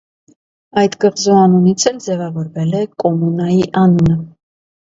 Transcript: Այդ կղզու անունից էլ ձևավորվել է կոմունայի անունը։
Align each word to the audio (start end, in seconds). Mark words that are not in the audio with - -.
Այդ 0.83 0.95
կղզու 1.03 1.35
անունից 1.41 1.85
էլ 1.91 1.99
ձևավորվել 2.05 2.75
է 2.81 2.81
կոմունայի 3.05 3.61
անունը։ 3.83 4.19